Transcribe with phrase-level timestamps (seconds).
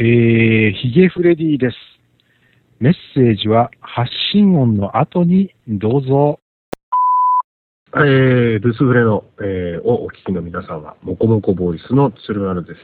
[0.00, 1.76] ー、ヒゲフレディです。
[2.78, 6.38] メッセージは発信音の後にどうぞ。
[7.96, 12.80] えー、ルスフレの、えー、をお聞きの皆さんは、もこもこボイスの鶴丸です。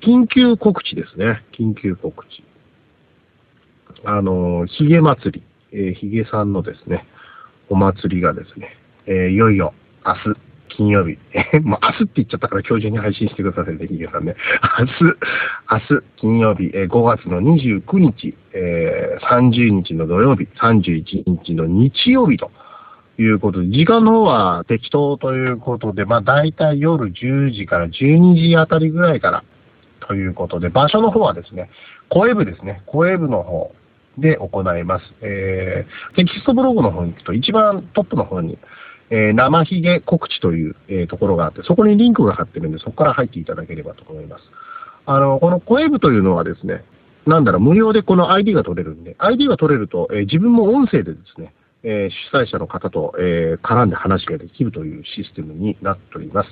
[0.00, 1.44] 緊急告知ですね。
[1.52, 2.42] 緊急告知。
[4.06, 5.42] あの、ヒゲ祭り、
[5.72, 7.06] えー、ヒゲさんのですね、
[7.68, 8.74] お祭りがですね、
[9.04, 9.74] えー、いよいよ
[10.06, 11.18] 明日、金曜日。
[11.32, 14.36] えもう明日って言っちゃったから今日中に配信してくださいね、ヒゲさんね。
[14.78, 15.04] 明日、
[15.70, 22.50] 明日、金曜日、えー、5月の29日、えー、30日の土曜日、31日の日曜日と
[23.18, 29.44] いうことで、時間の方は適当ということで、まあ大体夜10時から12時あたりぐらいから
[30.06, 31.70] ということで、場所の方はですね、
[32.08, 33.72] 声部ですね、声部の方
[34.18, 35.04] で行います。
[35.20, 38.58] えー、テキストブログの方に行くと一番トップの方に、
[39.10, 44.44] えー、生ひげ告知という、えー、ところがあって、そこにリンクが貼ってるんで、そこから入っていただければと思います。
[45.06, 46.84] あの、この声部というのはですね、
[47.26, 56.48] なんだろう、無料でこの ID が取れるんで、ID が取れると、えー、自分も音声でですね、えー、主催者の方と、えー、絡んで話ができるというシステムになっております。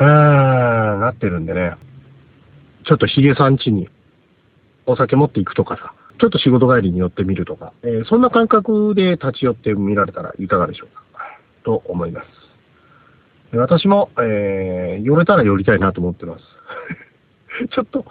[0.00, 1.74] えー、なってるんでね、
[2.84, 3.88] ちょっとヒゲさん家に
[4.86, 11.02] お酒持っていくとかさ、ちょっと仕事帰りに寄ってみるとか、えー、そんな感覚で立ち寄ってみられたらいかがでしょうか、
[11.64, 12.26] と思います。
[13.56, 16.44] 私も、えー、寄れたら寄りたいなと思ってます。
[17.70, 18.04] ちょっと、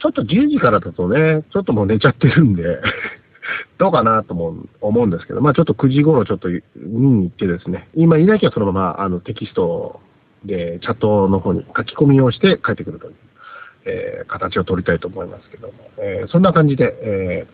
[0.00, 2.80] ちょっと10時からだとね、ちょっともう寝ちゃってるんで
[3.78, 10.00] どうかなとも思うんですけど、まあちょっと9時頃ちょっと見に行ってですね、今いなきゃそのままあのテキスト
[10.44, 13.14] でチャットの方に書き込みをして帰ってくるという。
[13.84, 17.46] えー、形を取りたいと思いますけども、えー、そんな感じで、え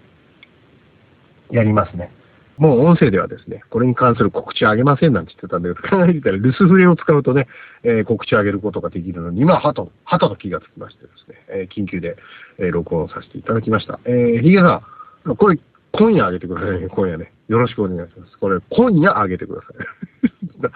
[1.50, 2.12] ー、やりますね。
[2.58, 7.46] もう音声ではですね、これに関する告知あげませんなんて言ってたんだけど、考えてたら留守フレを使うとね、
[7.84, 12.16] えー、告知あげることができるのに、今ははと、はと気がつきましてですね、えー、緊急で、
[12.58, 14.00] えー、録音させていただきました。
[14.04, 14.82] えー、ヒゲさ
[15.24, 15.58] ん、これ、
[15.92, 17.32] 今夜あげてくださいね、今夜ね。
[17.46, 18.36] よろしくお願いします。
[18.38, 20.70] これ、今夜あげてください。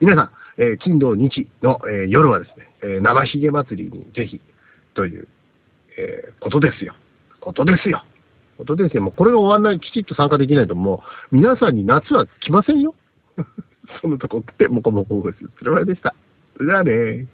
[0.00, 4.40] 皆さん、えー、金土日の、えー、夜はですね、えー、生ひげ祭りにぜひ、
[4.94, 5.28] という、
[5.98, 6.94] えー、ことですよ。
[7.40, 8.04] ことですよ。
[8.56, 9.02] ことですよ。
[9.02, 12.94] もうこれが終わんない、きちっと参加できないと、もう、皆さんに夏は来ませんよ。
[14.00, 15.38] そのとこって、もこもこです。
[15.58, 16.14] それまででした。
[16.60, 17.26] じゃあね